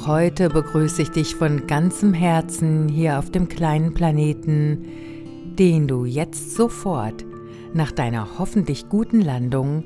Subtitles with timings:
[0.00, 4.86] Auch heute begrüße ich dich von ganzem Herzen hier auf dem kleinen Planeten,
[5.58, 7.26] den du jetzt sofort
[7.74, 9.84] nach deiner hoffentlich guten Landung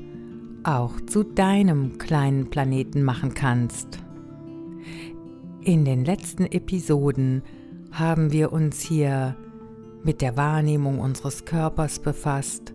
[0.63, 3.99] auch zu deinem kleinen Planeten machen kannst.
[5.61, 7.43] In den letzten Episoden
[7.91, 9.35] haben wir uns hier
[10.05, 12.73] mit der Wahrnehmung unseres Körpers befasst.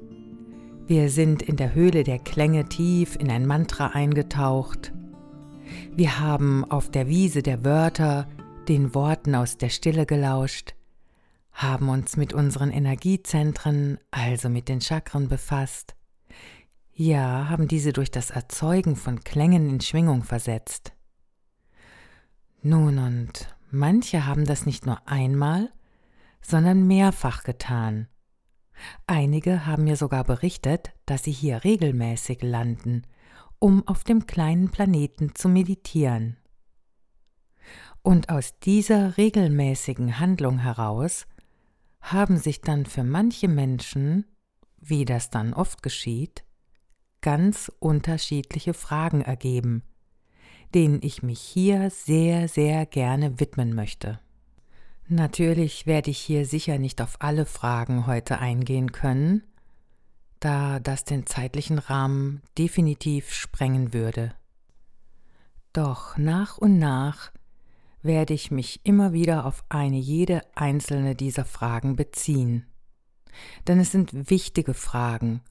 [0.87, 4.93] Wir sind in der Höhle der Klänge tief in ein Mantra eingetaucht
[5.95, 8.29] wir haben auf der Wiese der Wörter
[8.69, 10.75] den Worten aus der Stille gelauscht,
[11.53, 15.95] haben uns mit unseren Energiezentren, also mit den Chakren befasst.
[16.93, 20.93] Ja, haben diese durch das Erzeugen von Klängen in Schwingung versetzt.
[22.63, 25.71] Nun und manche haben das nicht nur einmal,
[26.43, 28.09] sondern mehrfach getan.
[29.07, 33.03] Einige haben mir sogar berichtet, dass sie hier regelmäßig landen
[33.61, 36.37] um auf dem kleinen Planeten zu meditieren.
[38.03, 41.27] Und aus dieser regelmäßigen Handlung heraus
[42.01, 44.25] haben sich dann für manche Menschen,
[44.79, 46.43] wie das dann oft geschieht,
[47.21, 49.83] ganz unterschiedliche Fragen ergeben,
[50.75, 54.19] denen ich mich hier sehr, sehr gerne widmen möchte.
[55.09, 59.43] Natürlich werde ich hier sicher nicht auf alle Fragen heute eingehen können,
[60.41, 64.35] da das den zeitlichen Rahmen definitiv sprengen würde.
[65.73, 67.31] Doch nach und nach
[68.03, 72.67] werde ich mich immer wieder auf eine jede einzelne dieser Fragen beziehen.
[73.69, 75.43] Denn es sind wichtige Fragen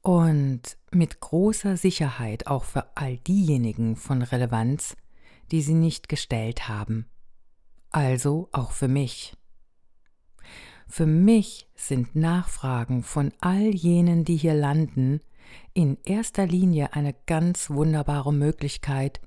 [0.00, 4.96] und mit großer Sicherheit auch für all diejenigen von Relevanz,
[5.50, 7.06] die sie nicht gestellt haben.
[7.90, 9.36] Also auch für mich.
[10.88, 15.20] Für mich sind Nachfragen von all jenen, die hier landen,
[15.72, 19.20] in erster Linie eine ganz wunderbare Möglichkeit,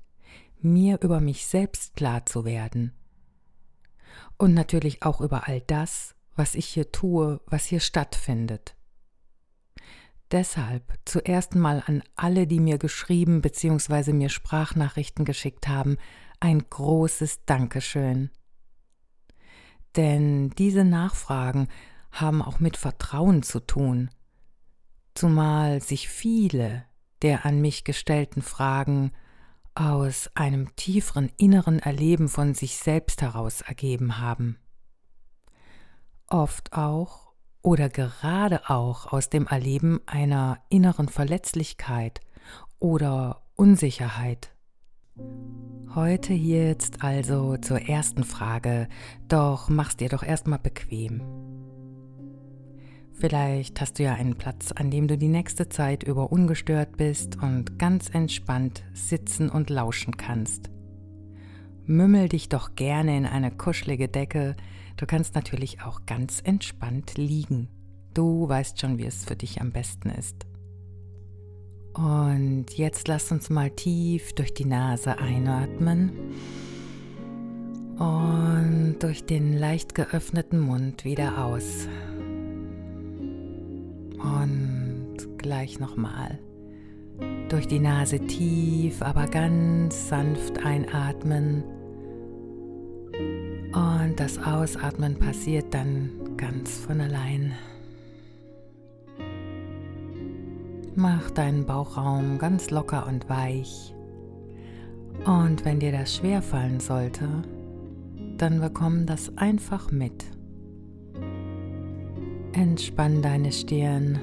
[0.60, 2.92] mir über mich selbst klar zu werden.
[4.36, 8.74] Und natürlich auch über all das, was ich hier tue, was hier stattfindet.
[10.30, 14.12] Deshalb zuerst mal an alle, die mir geschrieben bzw.
[14.12, 15.96] mir Sprachnachrichten geschickt haben,
[16.38, 18.30] ein großes Dankeschön.
[19.96, 21.68] Denn diese Nachfragen
[22.10, 24.10] haben auch mit Vertrauen zu tun,
[25.14, 26.84] zumal sich viele
[27.22, 29.12] der an mich gestellten Fragen
[29.74, 34.58] aus einem tieferen inneren Erleben von sich selbst heraus ergeben haben.
[36.26, 37.32] Oft auch
[37.62, 42.20] oder gerade auch aus dem Erleben einer inneren Verletzlichkeit
[42.78, 44.52] oder Unsicherheit
[45.94, 48.88] Heute hier jetzt also zur ersten Frage,
[49.26, 51.22] doch mach's dir doch erstmal bequem.
[53.14, 57.42] Vielleicht hast du ja einen Platz, an dem du die nächste Zeit über ungestört bist
[57.42, 60.70] und ganz entspannt sitzen und lauschen kannst.
[61.84, 64.54] Mümmel dich doch gerne in eine kuschelige Decke,
[64.98, 67.68] du kannst natürlich auch ganz entspannt liegen.
[68.14, 70.46] Du weißt schon, wie es für dich am besten ist.
[71.98, 76.12] Und jetzt lass uns mal tief durch die Nase einatmen
[77.98, 81.88] und durch den leicht geöffneten Mund wieder aus.
[84.20, 86.38] Und gleich nochmal.
[87.48, 91.64] Durch die Nase tief, aber ganz sanft einatmen.
[93.72, 97.54] Und das Ausatmen passiert dann ganz von allein.
[101.00, 103.94] Mach deinen Bauchraum ganz locker und weich.
[105.24, 107.28] Und wenn dir das schwer fallen sollte,
[108.36, 110.24] dann bekomm das einfach mit.
[112.50, 114.18] Entspann deine Stirn,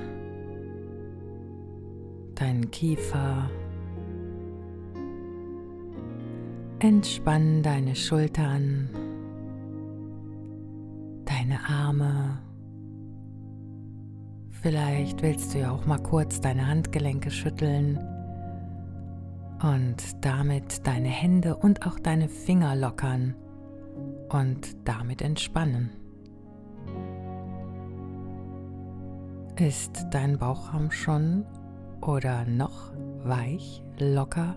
[2.36, 3.50] deinen Kiefer.
[6.80, 8.89] Entspann deine Schultern,
[11.24, 12.39] deine Arme.
[14.66, 18.00] Vielleicht willst du ja auch mal kurz deine Handgelenke schütteln
[19.62, 23.36] und damit deine Hände und auch deine Finger lockern
[24.30, 25.92] und damit entspannen.
[29.60, 31.46] Ist dein Bauchraum schon
[32.02, 32.92] oder noch
[33.24, 34.56] weich, locker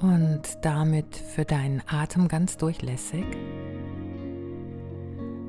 [0.00, 3.24] und damit für deinen Atem ganz durchlässig?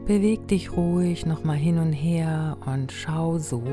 [0.05, 3.63] Beweg dich ruhig nochmal hin und her und schau so,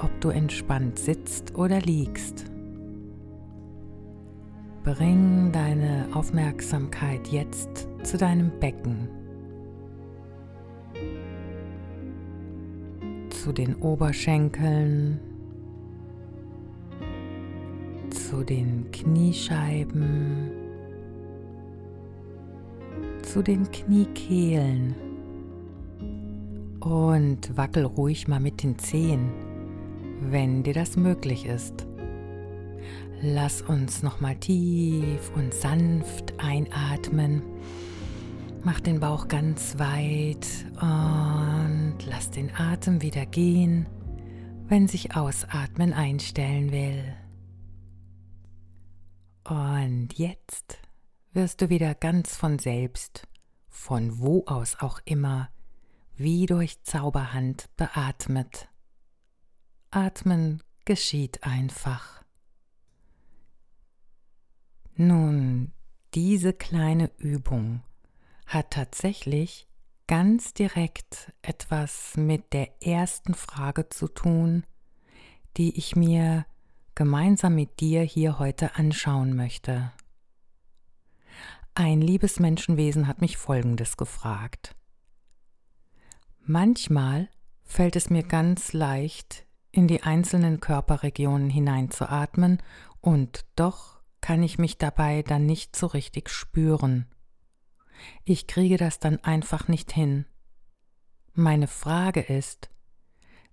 [0.00, 2.46] ob du entspannt sitzt oder liegst.
[4.82, 9.08] Bring deine Aufmerksamkeit jetzt zu deinem Becken,
[13.28, 15.20] zu den Oberschenkeln,
[18.10, 20.50] zu den Kniescheiben,
[23.22, 25.09] zu den Kniekehlen.
[26.80, 29.30] Und wackel ruhig mal mit den Zehen,
[30.20, 31.86] wenn dir das möglich ist.
[33.22, 37.42] Lass uns nochmal tief und sanft einatmen.
[38.64, 40.46] Mach den Bauch ganz weit
[40.80, 43.86] und lass den Atem wieder gehen,
[44.68, 47.04] wenn sich Ausatmen einstellen will.
[49.44, 50.78] Und jetzt
[51.32, 53.26] wirst du wieder ganz von selbst,
[53.68, 55.50] von wo aus auch immer,
[56.20, 58.68] wie durch Zauberhand beatmet.
[59.90, 62.22] Atmen geschieht einfach.
[64.96, 65.72] Nun,
[66.12, 67.82] diese kleine Übung
[68.44, 69.66] hat tatsächlich
[70.08, 74.66] ganz direkt etwas mit der ersten Frage zu tun,
[75.56, 76.44] die ich mir
[76.94, 79.90] gemeinsam mit dir hier heute anschauen möchte.
[81.72, 84.76] Ein liebes Menschenwesen hat mich Folgendes gefragt.
[86.52, 87.28] Manchmal
[87.62, 92.60] fällt es mir ganz leicht, in die einzelnen Körperregionen hineinzuatmen,
[93.00, 97.06] und doch kann ich mich dabei dann nicht so richtig spüren.
[98.24, 100.26] Ich kriege das dann einfach nicht hin.
[101.34, 102.68] Meine Frage ist,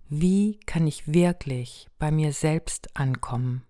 [0.08, 3.62] wie kann ich wirklich bei mir selbst ankommen?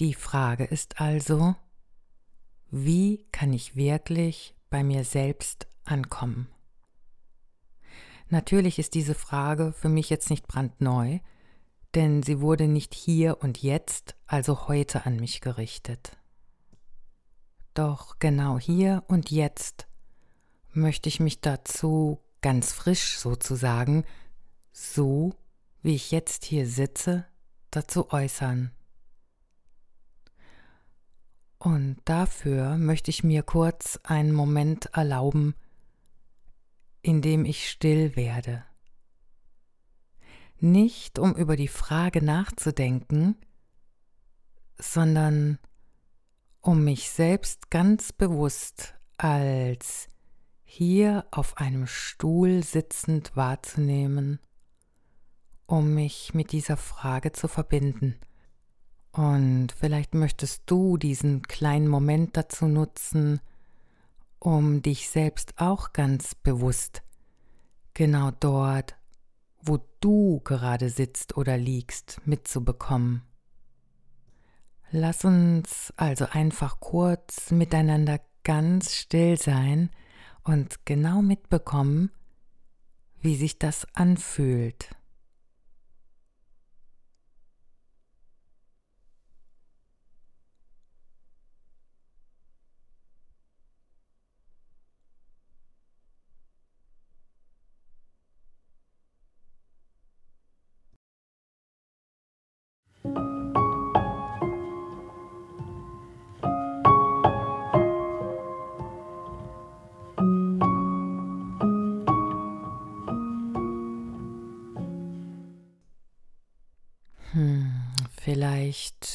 [0.00, 1.54] Die Frage ist also,
[2.68, 6.48] wie kann ich wirklich bei mir selbst ankommen?
[8.30, 11.18] Natürlich ist diese Frage für mich jetzt nicht brandneu,
[11.96, 16.16] denn sie wurde nicht hier und jetzt, also heute an mich gerichtet.
[17.74, 19.88] Doch genau hier und jetzt
[20.72, 24.04] möchte ich mich dazu ganz frisch sozusagen,
[24.72, 25.34] so
[25.82, 27.26] wie ich jetzt hier sitze,
[27.72, 28.70] dazu äußern.
[31.58, 35.54] Und dafür möchte ich mir kurz einen Moment erlauben,
[37.02, 38.64] in dem ich still werde
[40.62, 43.36] nicht um über die Frage nachzudenken,
[44.78, 45.58] sondern
[46.60, 50.08] um mich selbst ganz bewusst als
[50.62, 54.38] hier auf einem Stuhl sitzend wahrzunehmen,
[55.66, 58.16] um mich mit dieser Frage zu verbinden.
[59.12, 63.40] Und vielleicht möchtest du diesen kleinen Moment dazu nutzen,
[64.40, 67.02] um dich selbst auch ganz bewusst
[67.94, 68.96] genau dort
[69.62, 73.22] wo du gerade sitzt oder liegst, mitzubekommen.
[74.90, 79.90] Lass uns also einfach kurz miteinander ganz still sein
[80.42, 82.10] und genau mitbekommen,
[83.20, 84.90] wie sich das anfühlt.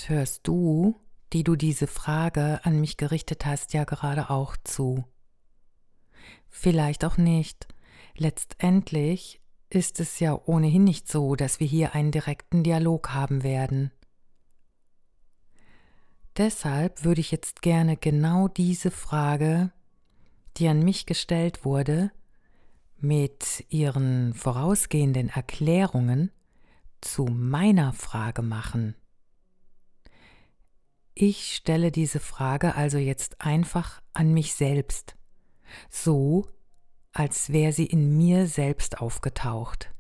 [0.07, 0.99] Hörst du,
[1.33, 5.03] die du diese Frage an mich gerichtet hast, ja gerade auch zu.
[6.49, 7.67] Vielleicht auch nicht.
[8.15, 13.91] Letztendlich ist es ja ohnehin nicht so, dass wir hier einen direkten Dialog haben werden.
[16.37, 19.71] Deshalb würde ich jetzt gerne genau diese Frage,
[20.57, 22.11] die an mich gestellt wurde,
[22.97, 26.31] mit ihren vorausgehenden Erklärungen
[27.01, 28.95] zu meiner Frage machen.
[31.17, 35.15] Ich stelle diese Frage also jetzt einfach an mich selbst,
[35.89, 36.49] so
[37.13, 39.93] als wäre sie in mir selbst aufgetaucht.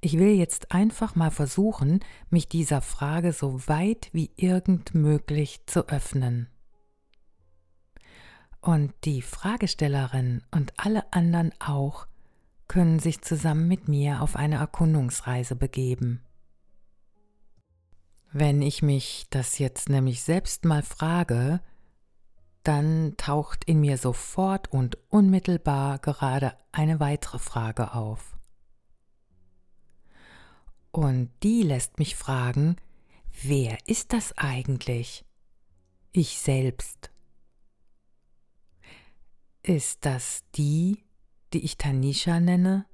[0.00, 5.88] Ich will jetzt einfach mal versuchen, mich dieser Frage so weit wie irgend möglich zu
[5.88, 6.48] öffnen.
[8.60, 12.08] Und die Fragestellerin und alle anderen auch
[12.66, 16.24] können sich zusammen mit mir auf eine Erkundungsreise begeben.
[18.32, 21.60] Wenn ich mich das jetzt nämlich selbst mal frage,
[22.62, 28.36] dann taucht in mir sofort und unmittelbar gerade eine weitere Frage auf.
[30.90, 32.76] Und die lässt mich fragen,
[33.42, 35.24] wer ist das eigentlich?
[36.12, 37.10] Ich selbst.
[39.62, 41.04] Ist das die,
[41.52, 42.84] die ich Tanisha nenne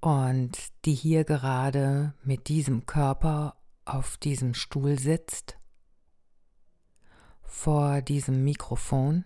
[0.00, 3.55] und die hier gerade mit diesem Körper
[3.86, 5.58] auf diesem Stuhl sitzt?
[7.56, 9.24] vor diesem Mikrofon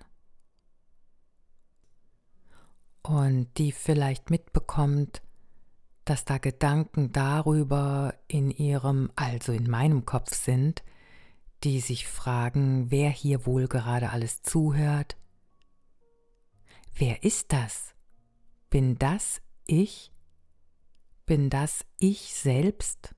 [3.03, 5.23] und die vielleicht mitbekommt,
[6.05, 10.83] dass da Gedanken darüber in ihrem, also in meinem Kopf sind,
[11.65, 15.17] die sich fragen, wer hier wohl gerade alles zuhört.
[16.95, 17.95] Wer ist das?
[18.71, 20.13] Bin das ich?
[21.27, 23.15] Bin das ich selbst?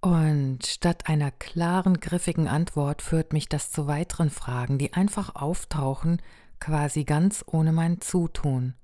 [0.00, 6.22] Und statt einer klaren, griffigen Antwort führt mich das zu weiteren Fragen, die einfach auftauchen,
[6.58, 8.74] quasi ganz ohne mein Zutun.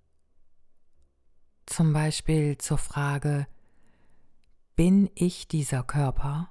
[1.64, 3.46] Zum Beispiel zur Frage,
[4.76, 6.50] bin ich dieser Körper?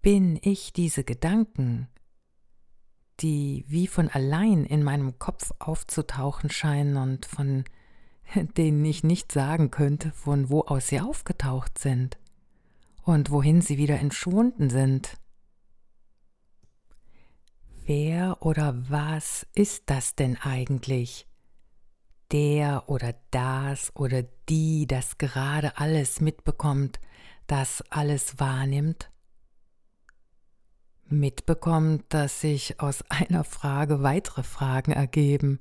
[0.00, 1.88] Bin ich diese Gedanken,
[3.18, 7.64] die wie von allein in meinem Kopf aufzutauchen scheinen und von
[8.56, 12.18] denen ich nicht sagen könnte, von wo aus sie aufgetaucht sind
[13.06, 15.16] und wohin sie wieder entschwunden sind?
[17.84, 21.28] Wer oder was ist das denn eigentlich?
[22.32, 26.98] Der oder das oder die, das gerade alles mitbekommt,
[27.46, 29.12] das alles wahrnimmt?
[31.04, 35.60] Mitbekommt, dass sich aus einer Frage weitere Fragen ergeben.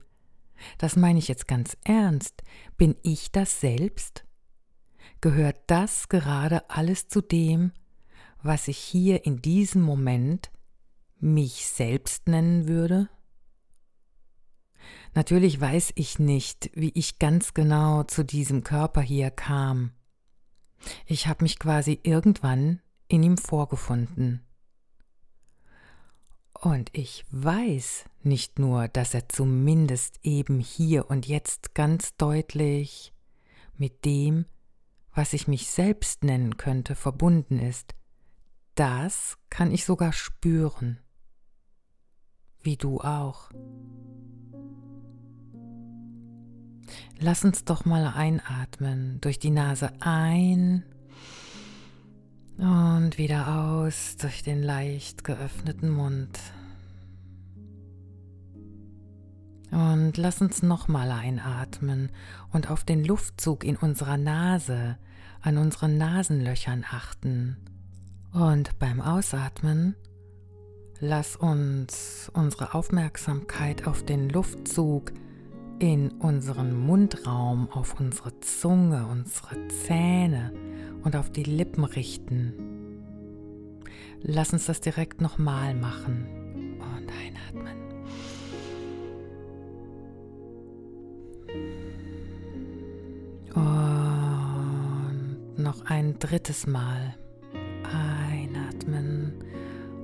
[0.79, 2.41] Das meine ich jetzt ganz ernst.
[2.75, 4.25] Bin ich das selbst?
[5.21, 7.71] Gehört das gerade alles zu dem,
[8.43, 10.51] was ich hier in diesem Moment
[11.19, 13.09] mich selbst nennen würde?
[15.13, 19.91] Natürlich weiß ich nicht, wie ich ganz genau zu diesem Körper hier kam.
[21.05, 24.41] Ich habe mich quasi irgendwann in ihm vorgefunden.
[26.53, 33.13] Und ich weiß nicht nur, dass er zumindest eben hier und jetzt ganz deutlich
[33.77, 34.45] mit dem,
[35.15, 37.95] was ich mich selbst nennen könnte, verbunden ist.
[38.75, 40.99] Das kann ich sogar spüren
[42.65, 43.49] wie du auch.
[47.19, 50.83] Lass uns doch mal einatmen, durch die Nase ein
[52.57, 56.39] und wieder aus durch den leicht geöffneten Mund.
[59.71, 62.11] Und lass uns nochmal einatmen
[62.51, 64.97] und auf den Luftzug in unserer Nase,
[65.45, 67.57] an unseren Nasenlöchern achten.
[68.33, 69.95] Und beim Ausatmen
[71.01, 75.11] Lass uns unsere Aufmerksamkeit auf den Luftzug
[75.79, 80.53] in unseren Mundraum, auf unsere Zunge, unsere Zähne
[81.03, 82.53] und auf die Lippen richten.
[84.21, 87.77] Lass uns das direkt nochmal machen und einatmen.
[93.53, 94.04] Und
[95.65, 97.15] noch ein drittes Mal
[97.83, 99.33] einatmen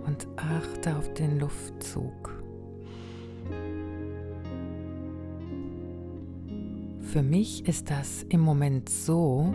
[0.07, 2.43] und achte auf den Luftzug.
[7.01, 9.53] Für mich ist das im Moment so,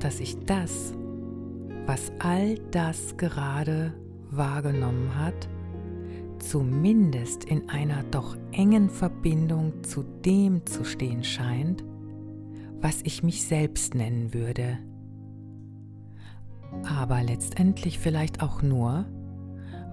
[0.00, 0.92] dass ich das,
[1.86, 3.94] was all das gerade
[4.30, 5.48] wahrgenommen hat,
[6.40, 11.82] zumindest in einer doch engen Verbindung zu dem zu stehen scheint,
[12.80, 14.78] was ich mich selbst nennen würde.
[16.82, 19.06] Aber letztendlich vielleicht auch nur,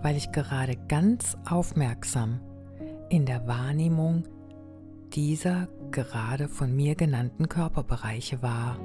[0.02, 2.40] weil ich gerade ganz aufmerksam
[3.10, 4.24] in der Wahrnehmung
[5.14, 8.78] dieser gerade von mir genannten Körperbereiche war,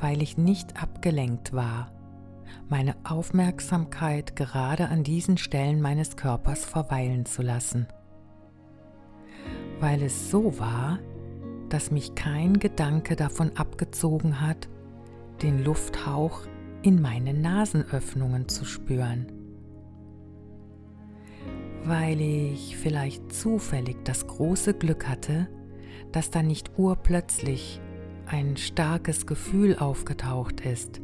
[0.00, 1.92] weil ich nicht abgelenkt war,
[2.68, 7.86] meine Aufmerksamkeit gerade an diesen Stellen meines Körpers verweilen zu lassen,
[9.80, 10.98] weil es so war,
[11.68, 14.68] dass mich kein Gedanke davon abgezogen hat,
[15.42, 16.42] den Lufthauch
[16.82, 19.26] in meine Nasenöffnungen zu spüren.
[21.84, 25.48] Weil ich vielleicht zufällig das große Glück hatte,
[26.12, 27.80] dass da nicht urplötzlich
[28.26, 31.00] ein starkes Gefühl aufgetaucht ist,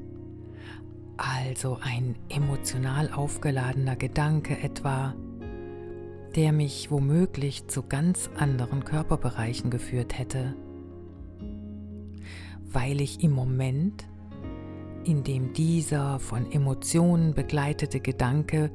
[1.16, 5.14] also ein emotional aufgeladener Gedanke etwa,
[6.37, 10.55] der mich womöglich zu ganz anderen Körperbereichen geführt hätte,
[12.65, 14.07] weil ich im Moment
[15.05, 18.71] in dem dieser von Emotionen begleitete Gedanke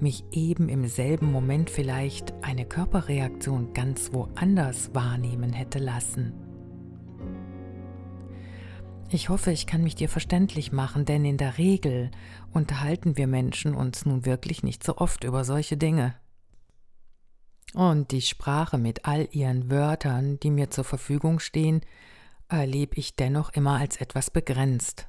[0.00, 6.32] mich eben im selben Moment vielleicht eine Körperreaktion ganz woanders wahrnehmen hätte lassen.
[9.10, 12.10] Ich hoffe, ich kann mich dir verständlich machen, denn in der Regel
[12.52, 16.14] unterhalten wir Menschen uns nun wirklich nicht so oft über solche Dinge.
[17.74, 21.80] Und die Sprache mit all ihren Wörtern, die mir zur Verfügung stehen,
[22.48, 25.08] erlebe ich dennoch immer als etwas begrenzt.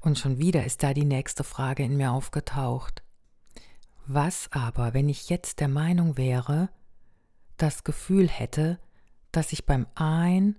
[0.00, 3.04] Und schon wieder ist da die nächste Frage in mir aufgetaucht.
[4.06, 6.70] Was aber, wenn ich jetzt der Meinung wäre,
[7.58, 8.80] das Gefühl hätte,
[9.30, 10.58] dass ich beim Ein-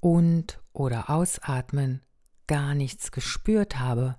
[0.00, 2.02] und oder Ausatmen
[2.46, 4.16] gar nichts gespürt habe?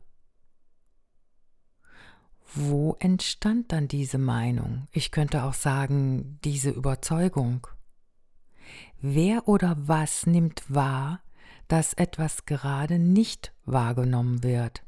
[2.53, 4.87] Wo entstand dann diese Meinung?
[4.91, 7.67] Ich könnte auch sagen, diese Überzeugung.
[9.01, 11.21] Wer oder was nimmt wahr,
[11.67, 14.83] dass etwas gerade nicht wahrgenommen wird?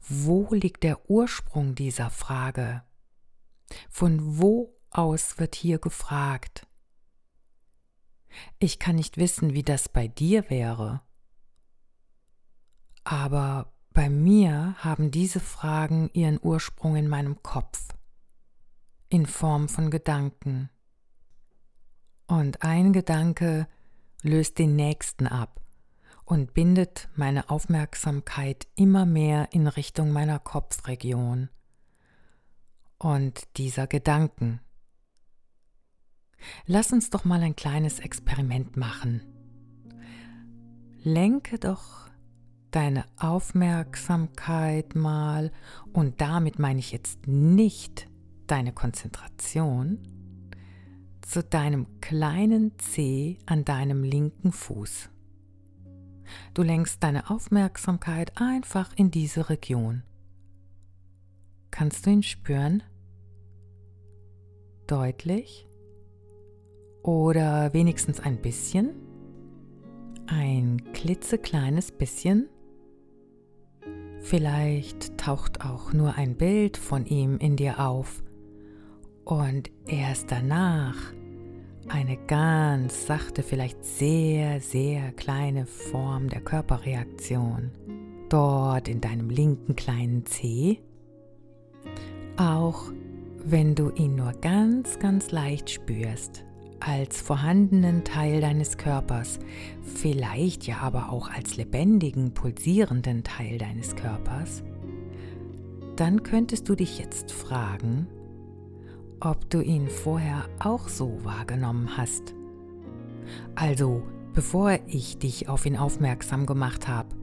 [0.00, 2.82] Wo liegt der Ursprung dieser Frage?
[3.88, 6.66] Von wo aus wird hier gefragt?
[8.58, 11.02] Ich kann nicht wissen, wie das bei dir wäre.
[13.04, 17.88] Aber bei mir haben diese Fragen ihren Ursprung in meinem Kopf,
[19.08, 20.70] in Form von Gedanken.
[22.26, 23.66] Und ein Gedanke
[24.22, 25.60] löst den nächsten ab
[26.24, 31.50] und bindet meine Aufmerksamkeit immer mehr in Richtung meiner Kopfregion
[32.98, 34.60] und dieser Gedanken.
[36.66, 39.22] Lass uns doch mal ein kleines Experiment machen.
[41.02, 42.08] Lenke doch
[42.72, 45.52] deine Aufmerksamkeit mal,
[45.92, 48.08] und damit meine ich jetzt nicht
[48.46, 49.98] deine Konzentration,
[51.20, 55.08] zu deinem kleinen Zeh an deinem linken Fuß.
[56.54, 60.02] Du lenkst deine Aufmerksamkeit einfach in diese Region.
[61.70, 62.82] Kannst du ihn spüren?
[64.86, 65.66] Deutlich?
[67.02, 68.90] Oder wenigstens ein bisschen?
[70.26, 72.48] Ein klitzekleines bisschen?
[74.22, 78.22] Vielleicht taucht auch nur ein Bild von ihm in dir auf
[79.24, 80.96] und erst danach
[81.88, 87.72] eine ganz sachte, vielleicht sehr, sehr kleine Form der Körperreaktion.
[88.28, 90.78] Dort in deinem linken kleinen Zeh.
[92.36, 92.84] Auch
[93.44, 96.44] wenn du ihn nur ganz, ganz leicht spürst,
[96.84, 99.38] als vorhandenen Teil deines Körpers,
[99.82, 104.64] vielleicht ja aber auch als lebendigen, pulsierenden Teil deines Körpers,
[105.96, 108.08] dann könntest du dich jetzt fragen,
[109.20, 112.34] ob du ihn vorher auch so wahrgenommen hast.
[113.54, 114.02] Also,
[114.34, 117.14] bevor ich dich auf ihn aufmerksam gemacht habe.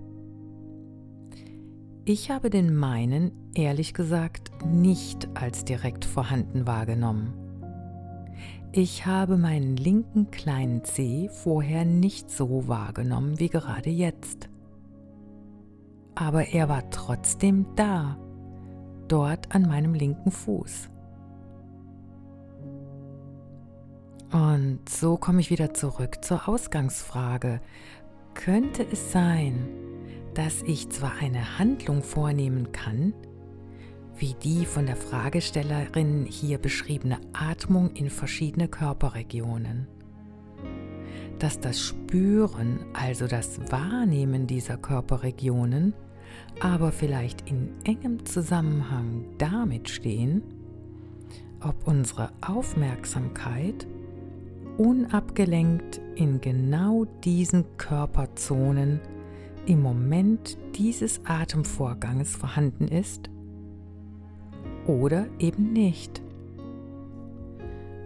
[2.06, 7.49] Ich habe den meinen, ehrlich gesagt, nicht als direkt vorhanden wahrgenommen.
[8.72, 14.48] Ich habe meinen linken kleinen Zeh vorher nicht so wahrgenommen wie gerade jetzt.
[16.14, 18.20] Aber er war trotzdem da,
[19.08, 20.90] dort an meinem linken Fuß.
[24.32, 27.62] Und so komme ich wieder zurück zur Ausgangsfrage.
[28.36, 29.68] Könnte es sein,
[30.36, 33.16] dass ich zwar eine Handlung vornehmen kann,
[34.20, 39.88] wie die von der Fragestellerin hier beschriebene Atmung in verschiedene Körperregionen.
[41.40, 45.94] Dass das Spüren, also das Wahrnehmen dieser Körperregionen,
[46.60, 50.44] aber vielleicht in engem Zusammenhang damit stehen,
[51.62, 53.88] ob unsere Aufmerksamkeit
[54.78, 59.00] unabgelenkt in genau diesen Körperzonen
[59.66, 63.30] im Moment dieses Atemvorganges vorhanden ist
[64.90, 66.24] oder eben nicht.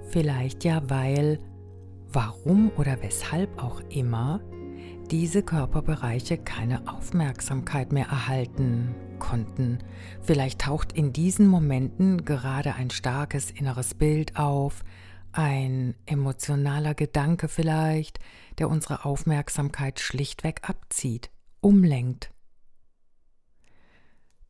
[0.10, 1.39] Vielleicht ja, weil,
[2.12, 4.41] warum oder weshalb auch immer,
[5.10, 9.80] diese Körperbereiche keine Aufmerksamkeit mehr erhalten konnten.
[10.22, 14.84] Vielleicht taucht in diesen Momenten gerade ein starkes inneres Bild auf,
[15.32, 18.19] ein emotionaler Gedanke vielleicht,
[18.60, 22.33] der unsere Aufmerksamkeit schlichtweg abzieht, umlenkt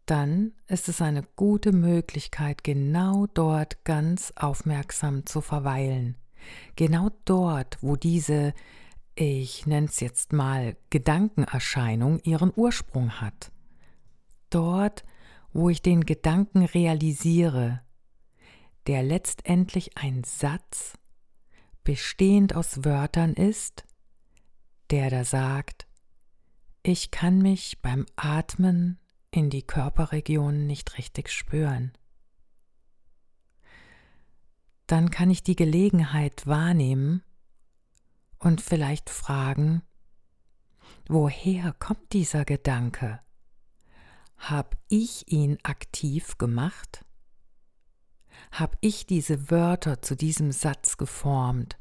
[0.06, 6.18] dann ist es eine gute Möglichkeit, genau dort ganz aufmerksam zu verweilen.
[6.76, 8.54] Genau dort, wo diese,
[9.16, 13.52] ich nenne es jetzt mal, Gedankenerscheinung ihren Ursprung hat.
[14.50, 15.06] Dort,
[15.54, 17.82] wo ich den Gedanken realisiere,
[18.88, 20.94] der letztendlich ein Satz,
[21.84, 23.86] bestehend aus Wörtern ist,
[24.89, 25.88] der da sagt,
[26.82, 29.00] ich kann mich beim Atmen
[29.34, 31.91] in die Körperregionen nicht richtig spüren.
[34.86, 37.24] Dann kann ich die Gelegenheit wahrnehmen
[38.38, 39.82] und vielleicht fragen,
[41.08, 43.19] woher kommt dieser Gedanke?
[44.38, 47.04] Hab ich ihn aktiv gemacht?
[48.52, 51.80] Hab ich diese Wörter zu diesem Satz geformt,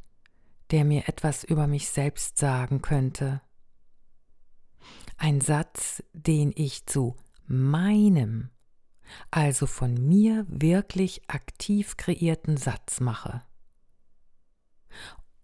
[0.70, 3.42] der mir etwas über mich selbst sagen könnte?
[5.18, 8.50] Ein Satz, den ich zu meinem,
[9.30, 13.42] also von mir wirklich aktiv kreierten Satz mache.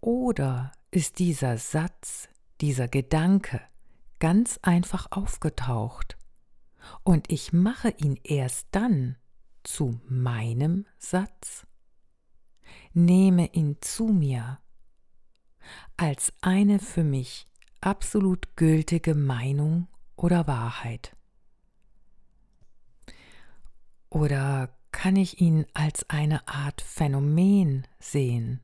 [0.00, 2.28] Oder ist dieser Satz,
[2.60, 3.60] dieser Gedanke
[4.18, 6.16] ganz einfach aufgetaucht
[7.02, 9.16] und ich mache ihn erst dann
[9.64, 11.66] zu meinem Satz?
[12.92, 14.58] Nehme ihn zu mir
[15.96, 17.46] als eine für mich
[17.80, 21.16] absolut gültige Meinung oder Wahrheit.
[24.10, 28.60] Oder kann ich ihn als eine Art Phänomen sehen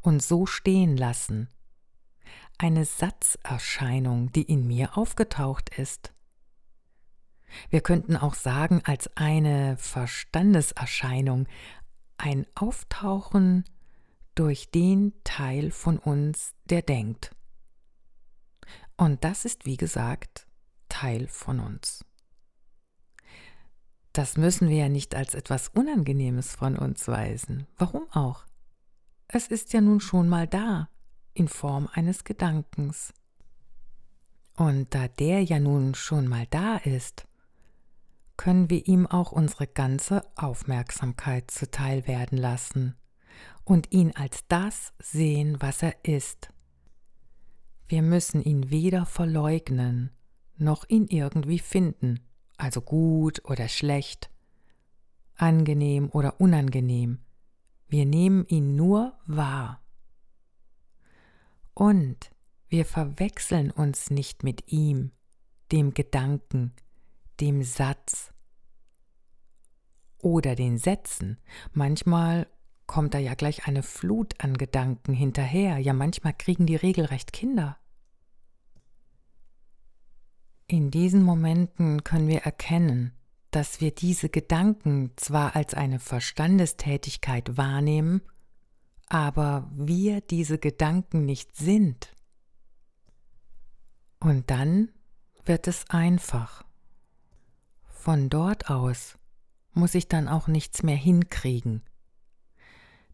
[0.00, 1.48] und so stehen lassen,
[2.58, 6.12] eine Satzerscheinung, die in mir aufgetaucht ist.
[7.70, 11.46] Wir könnten auch sagen als eine Verstandeserscheinung,
[12.18, 13.64] ein Auftauchen
[14.34, 17.34] durch den Teil von uns, der denkt.
[18.96, 20.46] Und das ist, wie gesagt,
[20.88, 22.05] Teil von uns.
[24.16, 27.66] Das müssen wir ja nicht als etwas Unangenehmes von uns weisen.
[27.76, 28.46] Warum auch?
[29.28, 30.88] Es ist ja nun schon mal da,
[31.34, 33.12] in Form eines Gedankens.
[34.56, 37.28] Und da der ja nun schon mal da ist,
[38.38, 42.96] können wir ihm auch unsere ganze Aufmerksamkeit zuteil werden lassen
[43.64, 46.48] und ihn als das sehen, was er ist.
[47.86, 50.10] Wir müssen ihn weder verleugnen,
[50.56, 52.20] noch ihn irgendwie finden,
[52.56, 54.30] also gut oder schlecht,
[55.36, 57.18] angenehm oder unangenehm.
[57.88, 59.82] Wir nehmen ihn nur wahr.
[61.74, 62.30] Und
[62.68, 65.12] wir verwechseln uns nicht mit ihm,
[65.72, 66.72] dem Gedanken,
[67.40, 68.32] dem Satz
[70.18, 71.38] oder den Sätzen.
[71.72, 72.48] Manchmal
[72.86, 77.78] kommt da ja gleich eine Flut an Gedanken hinterher, ja manchmal kriegen die regelrecht Kinder.
[80.68, 83.12] In diesen Momenten können wir erkennen,
[83.52, 88.20] dass wir diese Gedanken zwar als eine Verstandestätigkeit wahrnehmen,
[89.08, 92.12] aber wir diese Gedanken nicht sind.
[94.18, 94.90] Und dann
[95.44, 96.64] wird es einfach.
[97.84, 99.18] Von dort aus
[99.72, 101.82] muss ich dann auch nichts mehr hinkriegen.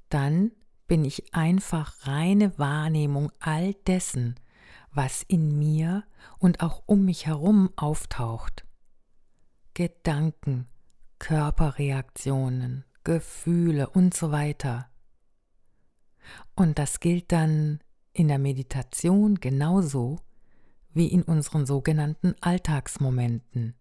[0.09, 0.53] Dann
[0.87, 4.37] bin ich einfach reine Wahrnehmung all dessen,
[4.93, 6.05] was in mir
[6.39, 8.65] und auch um mich herum auftaucht.
[9.75, 10.67] Gedanken,
[11.19, 14.89] Körperreaktionen, Gefühle und so weiter.
[16.55, 17.81] Und das gilt dann
[18.13, 20.19] in der Meditation genauso
[20.93, 23.75] wie in unseren sogenannten Alltagsmomenten.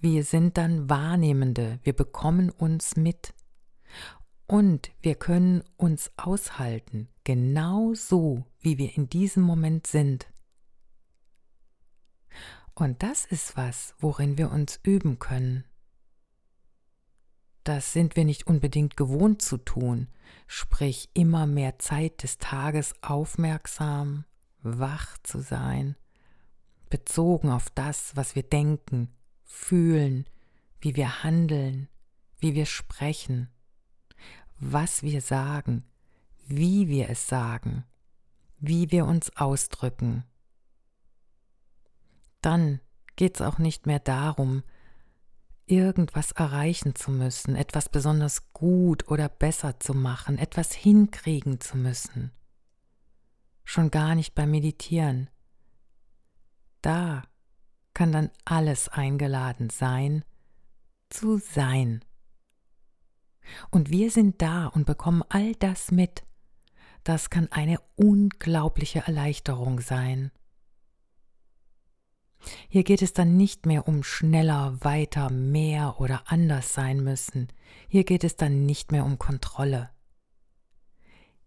[0.00, 3.34] Wir sind dann Wahrnehmende, wir bekommen uns mit.
[4.52, 10.26] Und wir können uns aushalten, genau so, wie wir in diesem Moment sind.
[12.74, 15.64] Und das ist was, worin wir uns üben können.
[17.64, 20.08] Das sind wir nicht unbedingt gewohnt zu tun,
[20.46, 24.26] sprich immer mehr Zeit des Tages aufmerksam,
[24.60, 25.96] wach zu sein,
[26.90, 30.26] bezogen auf das, was wir denken, fühlen,
[30.78, 31.88] wie wir handeln,
[32.38, 33.48] wie wir sprechen,
[34.62, 35.84] was wir sagen,
[36.46, 37.84] wie wir es sagen,
[38.58, 40.24] wie wir uns ausdrücken.
[42.40, 42.80] Dann
[43.16, 44.62] geht es auch nicht mehr darum,
[45.66, 52.30] irgendwas erreichen zu müssen, etwas besonders gut oder besser zu machen, etwas hinkriegen zu müssen.
[53.64, 55.28] Schon gar nicht beim Meditieren.
[56.82, 57.24] Da
[57.94, 60.24] kann dann alles eingeladen sein,
[61.10, 62.04] zu sein.
[63.70, 66.22] Und wir sind da und bekommen all das mit.
[67.04, 70.30] Das kann eine unglaubliche Erleichterung sein.
[72.68, 77.48] Hier geht es dann nicht mehr um schneller, weiter, mehr oder anders sein müssen.
[77.88, 79.90] Hier geht es dann nicht mehr um Kontrolle.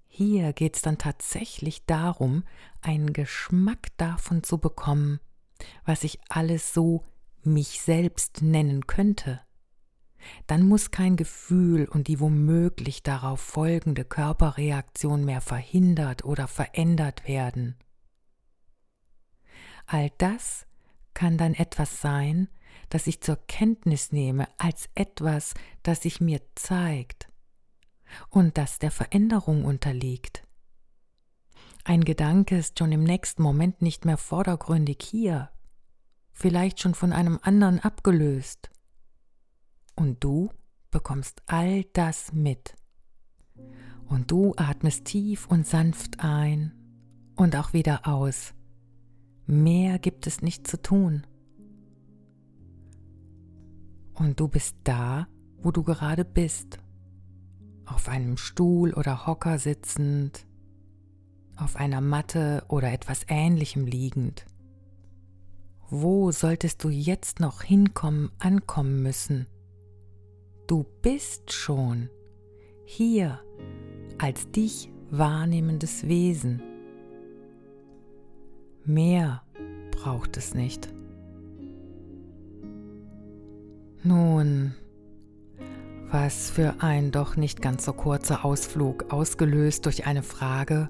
[0.07, 2.43] Hier geht es dann tatsächlich darum,
[2.81, 5.19] einen Geschmack davon zu bekommen,
[5.83, 7.03] was ich alles so
[7.43, 9.41] mich selbst nennen könnte,
[10.47, 17.75] dann muss kein Gefühl und die womöglich darauf folgende Körperreaktion mehr verhindert oder verändert werden.
[19.85, 20.65] All das
[21.13, 22.49] kann dann etwas sein,
[22.89, 27.29] das ich zur Kenntnis nehme als etwas, das sich mir zeigt
[28.29, 30.43] und das der Veränderung unterliegt.
[31.83, 35.51] Ein Gedanke ist schon im nächsten Moment nicht mehr vordergründig hier,
[36.33, 38.71] vielleicht schon von einem anderen abgelöst.
[39.95, 40.49] Und du
[40.91, 42.75] bekommst all das mit.
[44.07, 46.73] Und du atmest tief und sanft ein
[47.35, 48.53] und auch wieder aus,
[49.47, 51.27] Mehr gibt es nicht zu tun.
[54.15, 55.27] Und du bist da,
[55.57, 56.79] wo du gerade bist.
[57.85, 60.47] Auf einem Stuhl oder Hocker sitzend,
[61.55, 64.47] auf einer Matte oder etwas Ähnlichem liegend.
[65.91, 69.45] Wo solltest du jetzt noch hinkommen, ankommen müssen?
[70.67, 72.09] Du bist schon
[72.85, 73.39] hier
[74.17, 76.63] als dich wahrnehmendes Wesen.
[78.83, 79.43] Mehr
[79.91, 80.91] braucht es nicht.
[84.01, 84.73] Nun,
[86.09, 90.89] was für ein doch nicht ganz so kurzer Ausflug, ausgelöst durch eine Frage,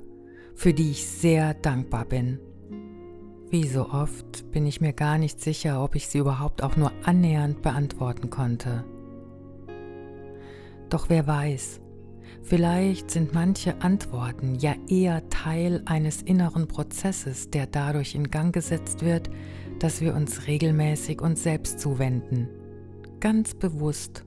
[0.53, 2.39] für die ich sehr dankbar bin.
[3.49, 6.93] Wie so oft bin ich mir gar nicht sicher, ob ich sie überhaupt auch nur
[7.03, 8.85] annähernd beantworten konnte.
[10.89, 11.81] Doch wer weiß,
[12.43, 19.03] vielleicht sind manche Antworten ja eher Teil eines inneren Prozesses, der dadurch in Gang gesetzt
[19.03, 19.29] wird,
[19.79, 22.47] dass wir uns regelmäßig uns selbst zuwenden,
[23.19, 24.23] ganz bewusst.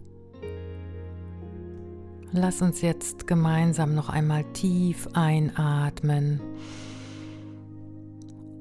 [2.33, 6.41] Lass uns jetzt gemeinsam noch einmal tief einatmen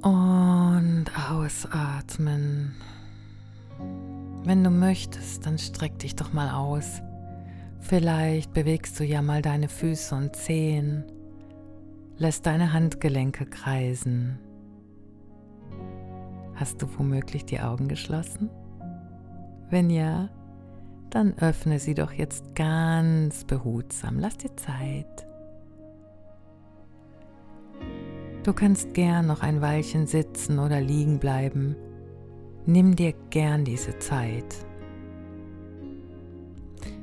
[0.01, 2.75] und ausatmen.
[4.45, 7.01] Wenn du möchtest, dann streck dich doch mal aus.
[7.79, 11.05] Vielleicht bewegst du ja mal deine Füße und Zehen,
[12.17, 14.39] lässt deine Handgelenke kreisen.
[16.55, 18.49] Hast du womöglich die Augen geschlossen?
[19.69, 20.29] Wenn ja,
[21.09, 24.19] dann öffne sie doch jetzt ganz behutsam.
[24.19, 25.27] Lass dir Zeit.
[28.43, 31.75] Du kannst gern noch ein Weilchen sitzen oder liegen bleiben.
[32.65, 34.66] Nimm dir gern diese Zeit.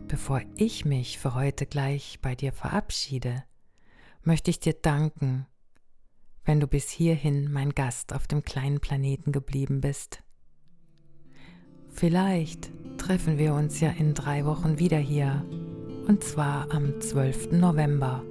[0.09, 3.43] Bevor ich mich für heute gleich bei dir verabschiede,
[4.23, 5.47] möchte ich dir danken,
[6.45, 10.23] wenn du bis hierhin mein Gast auf dem kleinen Planeten geblieben bist.
[11.89, 15.45] Vielleicht treffen wir uns ja in drei Wochen wieder hier,
[16.07, 17.53] und zwar am 12.
[17.53, 18.23] November.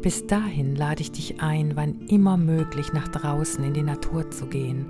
[0.00, 4.46] Bis dahin lade ich dich ein, wann immer möglich nach draußen in die Natur zu
[4.46, 4.86] gehen,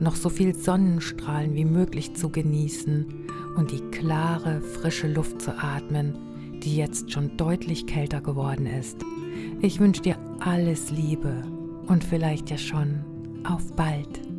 [0.00, 6.60] noch so viel Sonnenstrahlen wie möglich zu genießen und die klare, frische Luft zu atmen,
[6.62, 8.98] die jetzt schon deutlich kälter geworden ist.
[9.60, 11.42] Ich wünsche dir alles Liebe
[11.86, 13.04] und vielleicht ja schon
[13.44, 14.31] auf bald.